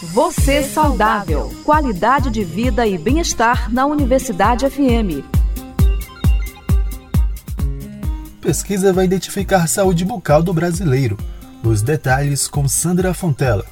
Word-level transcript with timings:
Você 0.00 0.62
saudável. 0.62 1.52
Qualidade 1.64 2.30
de 2.30 2.44
vida 2.44 2.86
e 2.86 2.96
bem-estar 2.96 3.68
na 3.68 3.84
Universidade 3.84 4.64
FM. 4.70 5.26
Pesquisa 8.40 8.92
vai 8.92 9.06
identificar 9.06 9.66
saúde 9.66 10.04
bucal 10.04 10.40
do 10.40 10.54
brasileiro. 10.54 11.18
Os 11.64 11.82
detalhes 11.82 12.46
com 12.46 12.68
Sandra 12.68 13.12
Fontela. 13.12 13.64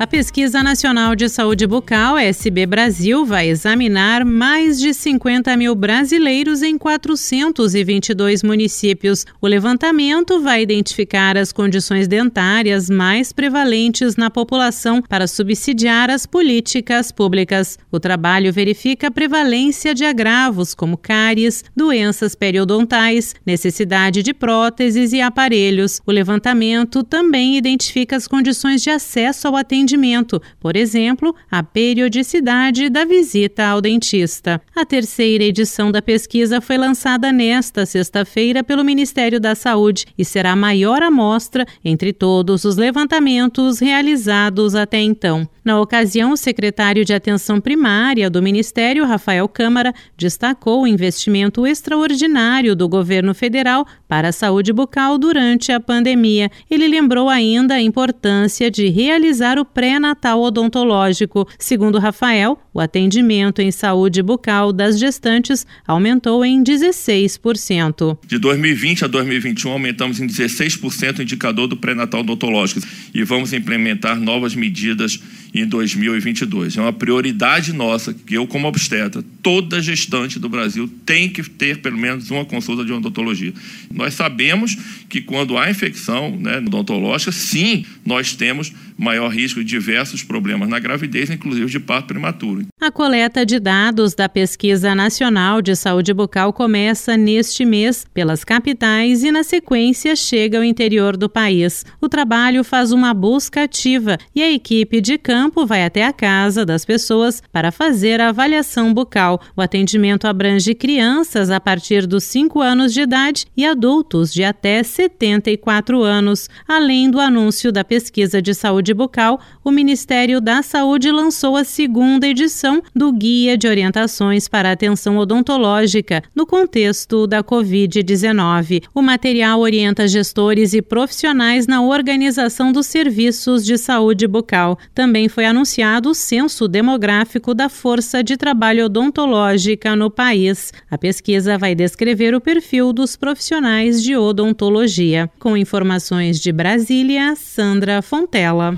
A 0.00 0.06
Pesquisa 0.06 0.62
Nacional 0.62 1.16
de 1.16 1.28
Saúde 1.28 1.66
Bucal, 1.66 2.16
SB 2.16 2.66
Brasil, 2.66 3.26
vai 3.26 3.48
examinar 3.48 4.24
mais 4.24 4.78
de 4.78 4.94
50 4.94 5.56
mil 5.56 5.74
brasileiros 5.74 6.62
em 6.62 6.78
422 6.78 8.44
municípios. 8.44 9.26
O 9.40 9.48
levantamento 9.48 10.40
vai 10.40 10.62
identificar 10.62 11.36
as 11.36 11.50
condições 11.50 12.06
dentárias 12.06 12.88
mais 12.88 13.32
prevalentes 13.32 14.14
na 14.14 14.30
população 14.30 15.02
para 15.02 15.26
subsidiar 15.26 16.10
as 16.10 16.26
políticas 16.26 17.10
públicas. 17.10 17.76
O 17.90 17.98
trabalho 17.98 18.52
verifica 18.52 19.08
a 19.08 19.10
prevalência 19.10 19.92
de 19.96 20.04
agravos 20.04 20.74
como 20.74 20.96
cáries, 20.96 21.64
doenças 21.74 22.36
periodontais, 22.36 23.34
necessidade 23.44 24.22
de 24.22 24.32
próteses 24.32 25.12
e 25.12 25.20
aparelhos. 25.20 26.00
O 26.06 26.12
levantamento 26.12 27.02
também 27.02 27.56
identifica 27.56 28.14
as 28.14 28.28
condições 28.28 28.80
de 28.80 28.90
acesso 28.90 29.48
ao 29.48 29.56
atendimento 29.56 29.87
atendimento, 29.88 30.40
por 30.60 30.76
exemplo, 30.76 31.34
a 31.50 31.62
periodicidade 31.62 32.90
da 32.90 33.04
visita 33.06 33.64
ao 33.64 33.80
dentista. 33.80 34.60
A 34.76 34.84
terceira 34.84 35.44
edição 35.44 35.90
da 35.90 36.02
pesquisa 36.02 36.60
foi 36.60 36.76
lançada 36.76 37.32
nesta 37.32 37.86
sexta-feira 37.86 38.62
pelo 38.62 38.84
Ministério 38.84 39.40
da 39.40 39.54
Saúde 39.54 40.04
e 40.16 40.24
será 40.24 40.52
a 40.52 40.56
maior 40.56 41.02
amostra 41.02 41.66
entre 41.82 42.12
todos 42.12 42.64
os 42.64 42.76
levantamentos 42.76 43.78
realizados 43.78 44.74
até 44.74 45.00
então. 45.00 45.48
Na 45.68 45.78
ocasião, 45.80 46.32
o 46.32 46.36
secretário 46.36 47.04
de 47.04 47.12
Atenção 47.12 47.60
Primária 47.60 48.30
do 48.30 48.42
Ministério, 48.42 49.04
Rafael 49.04 49.46
Câmara, 49.46 49.92
destacou 50.16 50.82
o 50.82 50.86
investimento 50.86 51.66
extraordinário 51.66 52.74
do 52.74 52.88
governo 52.88 53.34
federal 53.34 53.86
para 54.08 54.28
a 54.28 54.32
saúde 54.32 54.72
bucal 54.72 55.18
durante 55.18 55.70
a 55.70 55.78
pandemia. 55.78 56.50
Ele 56.70 56.88
lembrou 56.88 57.28
ainda 57.28 57.74
a 57.74 57.82
importância 57.82 58.70
de 58.70 58.88
realizar 58.88 59.58
o 59.58 59.64
pré-natal 59.78 60.42
odontológico. 60.42 61.48
Segundo 61.56 62.00
Rafael, 62.00 62.60
o 62.74 62.80
atendimento 62.80 63.62
em 63.62 63.70
saúde 63.70 64.20
bucal 64.24 64.72
das 64.72 64.98
gestantes 64.98 65.64
aumentou 65.86 66.44
em 66.44 66.64
16%. 66.64 68.18
De 68.26 68.40
2020 68.40 69.04
a 69.04 69.06
2021, 69.06 69.70
aumentamos 69.70 70.18
em 70.18 70.26
16% 70.26 71.20
o 71.20 71.22
indicador 71.22 71.68
do 71.68 71.76
pré-natal 71.76 72.22
odontológico 72.22 72.84
e 73.14 73.22
vamos 73.22 73.52
implementar 73.52 74.18
novas 74.18 74.56
medidas 74.56 75.22
em 75.54 75.64
2022. 75.64 76.76
É 76.76 76.80
uma 76.80 76.92
prioridade 76.92 77.72
nossa 77.72 78.12
que 78.12 78.34
eu, 78.34 78.48
como 78.48 78.66
obstetra, 78.66 79.22
toda 79.42 79.80
gestante 79.80 80.40
do 80.40 80.48
Brasil 80.48 80.90
tem 81.06 81.28
que 81.28 81.48
ter 81.48 81.80
pelo 81.80 81.96
menos 81.96 82.32
uma 82.32 82.44
consulta 82.44 82.84
de 82.84 82.92
odontologia. 82.92 83.54
Nós 83.94 84.14
sabemos 84.14 84.76
que 85.08 85.20
quando 85.20 85.56
há 85.56 85.70
infecção 85.70 86.36
né, 86.36 86.58
odontológica, 86.58 87.30
sim, 87.30 87.84
nós 88.04 88.34
temos 88.34 88.72
maior 88.98 89.30
risco 89.30 89.60
de 89.60 89.66
diversos 89.66 90.22
problemas 90.24 90.68
na 90.68 90.78
gravidez, 90.78 91.30
inclusive 91.30 91.66
de 91.66 91.80
parto 91.80 92.08
prematuro. 92.08 92.66
A 92.80 92.92
coleta 92.92 93.44
de 93.44 93.58
dados 93.58 94.14
da 94.14 94.28
Pesquisa 94.28 94.94
Nacional 94.94 95.60
de 95.60 95.74
Saúde 95.74 96.14
Bucal 96.14 96.52
começa 96.52 97.16
neste 97.16 97.64
mês 97.64 98.06
pelas 98.14 98.44
capitais 98.44 99.24
e, 99.24 99.32
na 99.32 99.42
sequência, 99.42 100.14
chega 100.14 100.58
ao 100.58 100.64
interior 100.64 101.16
do 101.16 101.28
país. 101.28 101.84
O 102.00 102.08
trabalho 102.08 102.62
faz 102.62 102.92
uma 102.92 103.12
busca 103.12 103.64
ativa 103.64 104.16
e 104.32 104.40
a 104.44 104.52
equipe 104.52 105.00
de 105.00 105.18
campo 105.18 105.66
vai 105.66 105.84
até 105.84 106.04
a 106.04 106.12
casa 106.12 106.64
das 106.64 106.84
pessoas 106.84 107.42
para 107.52 107.72
fazer 107.72 108.20
a 108.20 108.28
avaliação 108.28 108.94
bucal. 108.94 109.40
O 109.56 109.60
atendimento 109.60 110.28
abrange 110.28 110.72
crianças 110.72 111.50
a 111.50 111.58
partir 111.58 112.06
dos 112.06 112.22
5 112.22 112.60
anos 112.60 112.94
de 112.94 113.00
idade 113.00 113.46
e 113.56 113.66
adultos 113.66 114.32
de 114.32 114.44
até 114.44 114.84
74 114.84 116.00
anos. 116.04 116.48
Além 116.66 117.10
do 117.10 117.18
anúncio 117.18 117.72
da 117.72 117.82
pesquisa 117.82 118.40
de 118.40 118.54
saúde 118.54 118.94
bucal, 118.94 119.40
o 119.64 119.72
Ministério 119.72 120.40
da 120.40 120.62
Saúde 120.62 121.10
lançou 121.10 121.56
a 121.56 121.64
segunda 121.64 122.28
edição 122.28 122.67
do 122.94 123.12
Guia 123.12 123.56
de 123.56 123.66
Orientações 123.66 124.48
para 124.48 124.72
Atenção 124.72 125.16
Odontológica 125.16 126.22
no 126.34 126.46
contexto 126.46 127.26
da 127.26 127.42
Covid-19. 127.42 128.84
O 128.94 129.02
material 129.02 129.60
orienta 129.60 130.06
gestores 130.06 130.74
e 130.74 130.82
profissionais 130.82 131.66
na 131.66 131.82
organização 131.82 132.72
dos 132.72 132.86
serviços 132.86 133.64
de 133.64 133.78
saúde 133.78 134.26
bucal. 134.26 134.78
Também 134.94 135.28
foi 135.28 135.44
anunciado 135.46 136.10
o 136.10 136.14
censo 136.14 136.68
demográfico 136.68 137.54
da 137.54 137.68
força 137.68 138.22
de 138.22 138.36
trabalho 138.36 138.86
odontológica 138.86 139.96
no 139.96 140.10
país. 140.10 140.72
A 140.90 140.98
pesquisa 140.98 141.56
vai 141.56 141.74
descrever 141.74 142.34
o 142.34 142.40
perfil 142.40 142.92
dos 142.92 143.16
profissionais 143.16 144.02
de 144.02 144.16
odontologia. 144.16 145.30
Com 145.38 145.56
informações 145.56 146.40
de 146.40 146.52
Brasília, 146.52 147.34
Sandra 147.36 148.02
Fontela. 148.02 148.76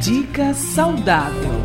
Dica 0.00 0.54
saudável. 0.54 1.57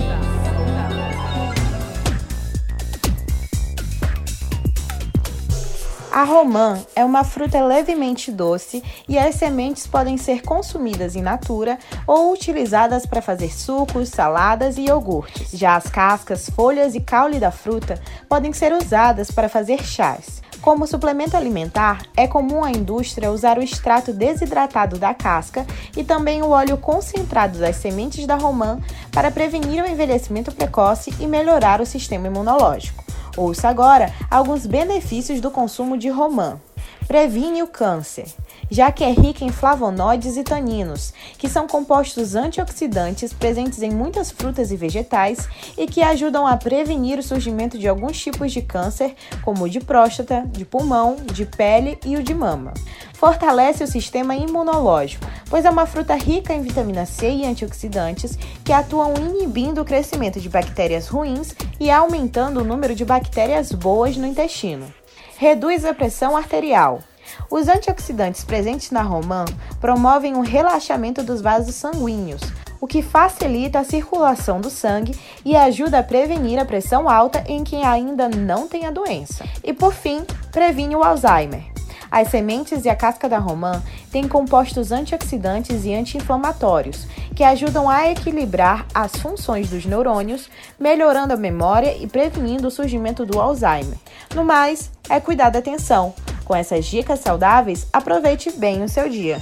A 6.14 6.26
romã 6.26 6.80
é 6.96 7.04
uma 7.04 7.24
fruta 7.24 7.60
levemente 7.66 8.32
doce 8.32 8.84
e 9.10 9.18
as 9.18 9.34
sementes 9.34 9.88
podem 9.88 10.16
ser 10.16 10.44
consumidas 10.44 11.16
in 11.16 11.24
natura 11.24 11.80
ou 12.06 12.32
utilizadas 12.32 13.04
para 13.04 13.20
fazer 13.20 13.52
sucos, 13.52 14.10
saladas 14.10 14.78
e 14.78 14.84
iogurtes. 14.84 15.50
Já 15.58 15.76
as 15.76 15.88
cascas, 15.88 16.48
folhas 16.52 16.94
e 16.94 17.00
caule 17.00 17.40
da 17.40 17.50
fruta 17.50 18.00
podem 18.30 18.54
ser 18.54 18.74
usadas 18.74 19.32
para 19.32 19.50
fazer 19.50 19.84
chás. 19.84 20.44
Como 20.62 20.86
suplemento 20.86 21.36
alimentar, 21.36 22.04
é 22.16 22.28
comum 22.28 22.64
a 22.64 22.70
indústria 22.70 23.32
usar 23.32 23.58
o 23.58 23.64
extrato 23.64 24.14
desidratado 24.14 25.00
da 25.00 25.16
casca 25.16 25.66
e 25.98 26.04
também 26.04 26.44
o 26.44 26.50
óleo 26.50 26.78
concentrado 26.78 27.58
das 27.58 27.78
sementes 27.78 28.28
da 28.28 28.36
romã 28.36 28.80
para 29.12 29.32
prevenir 29.32 29.84
o 29.84 29.88
envelhecimento 29.88 30.52
precoce 30.52 31.12
e 31.20 31.26
melhorar 31.26 31.82
o 31.82 31.88
sistema 31.88 32.28
imunológico. 32.28 33.03
Ouça 33.36 33.68
agora 33.68 34.14
alguns 34.30 34.66
benefícios 34.66 35.42
do 35.42 35.50
consumo 35.50 35.98
de 35.98 36.10
romã. 36.10 36.60
Previne 37.08 37.64
o 37.64 37.68
câncer 37.68 38.26
já 38.74 38.92
que 38.92 39.04
é 39.04 39.12
rica 39.12 39.46
em 39.46 39.50
flavonoides 39.50 40.36
e 40.36 40.44
taninos, 40.44 41.14
que 41.38 41.48
são 41.48 41.68
compostos 41.68 42.36
antioxidantes 42.36 43.32
presentes 43.32 43.84
em 43.84 43.92
muitas 43.92 44.32
frutas 44.32 44.72
e 44.72 44.76
vegetais 44.76 45.48
e 45.78 45.86
que 45.86 46.02
ajudam 46.02 46.48
a 46.48 46.58
prevenir 46.58 47.20
o 47.20 47.24
surgimento 47.24 47.78
de 47.78 47.88
alguns 47.88 48.20
tipos 48.20 48.52
de 48.52 48.64
câncer, 48.64 49.16
como 49.44 49.66
o 49.66 49.70
de 49.70 49.80
próstata, 49.80 50.44
de 50.48 50.66
pulmão, 50.66 51.18
de 51.32 51.46
pele 51.46 52.00
e 52.04 52.16
o 52.16 52.24
de 52.24 52.34
mama. 52.34 52.74
Fortalece 53.14 53.84
o 53.84 53.88
sistema 53.88 54.36
imunológico, 54.36 55.26
pois 55.54 55.66
é 55.66 55.70
uma 55.70 55.86
fruta 55.86 56.16
rica 56.16 56.52
em 56.52 56.64
vitamina 56.64 57.06
C 57.06 57.30
e 57.30 57.46
antioxidantes 57.46 58.36
que 58.66 58.74
atuam 58.74 59.14
inibindo 59.16 59.82
o 59.82 59.86
crescimento 59.86 60.40
de 60.40 60.50
bactérias 60.50 61.08
ruins 61.08 61.54
e 61.80 61.92
aumentando 61.92 62.60
o 62.60 62.64
número 62.64 62.96
de 62.96 63.06
bactérias 63.06 63.72
boas 63.72 64.18
no 64.18 64.26
intestino. 64.26 64.92
Reduz 65.38 65.86
a 65.86 65.94
pressão 65.94 66.36
arterial. 66.36 67.04
Os 67.52 67.68
antioxidantes 67.68 68.44
presentes 68.44 68.90
na 68.90 69.04
romã 69.04 69.46
promovem 69.80 70.34
o 70.34 70.42
relaxamento 70.42 71.22
dos 71.22 71.40
vasos 71.40 71.76
sanguíneos, 71.76 72.42
o 72.82 72.88
que 72.88 73.04
facilita 73.04 73.78
a 73.78 73.84
circulação 73.84 74.60
do 74.60 74.72
sangue 74.72 75.16
e 75.46 75.56
ajuda 75.56 76.00
a 76.00 76.04
prevenir 76.04 76.60
a 76.60 76.66
pressão 76.66 77.08
alta 77.08 77.44
em 77.46 77.64
quem 77.64 77.86
ainda 77.86 78.28
não 78.28 78.68
tem 78.68 78.88
a 78.88 78.92
doença. 78.92 79.46
E 79.64 79.72
por 79.72 79.94
fim, 79.94 80.26
previne 80.52 80.96
o 80.96 81.04
Alzheimer. 81.04 81.73
As 82.14 82.28
sementes 82.28 82.86
e 82.86 82.90
a 82.90 82.96
casca 82.96 83.28
da 83.28 83.40
romã 83.40 83.82
têm 84.12 84.28
compostos 84.28 84.92
antioxidantes 84.92 85.84
e 85.84 85.96
anti-inflamatórios 85.96 87.08
que 87.36 87.44
ajudam 87.44 87.90
a 87.90 88.08
equilibrar 88.08 88.86
as 88.94 89.14
funções 89.16 89.72
dos 89.72 89.84
neurônios, 89.84 90.48
melhorando 90.80 91.34
a 91.34 91.38
memória 91.38 91.98
e 91.98 92.06
prevenindo 92.06 92.68
o 92.68 92.72
surgimento 92.72 93.26
do 93.26 93.42
Alzheimer. 93.42 93.98
No 94.36 94.46
mais, 94.46 94.92
é 95.10 95.20
cuidar 95.20 95.50
da 95.50 95.58
atenção 95.58 96.14
com 96.46 96.56
essas 96.56 96.86
dicas 96.86 97.20
saudáveis, 97.20 97.88
aproveite 97.92 98.52
bem 98.52 98.84
o 98.84 98.90
seu 98.90 99.10
dia. 99.10 99.42